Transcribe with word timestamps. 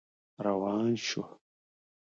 روان 0.45 0.87
شو. 1.05 1.21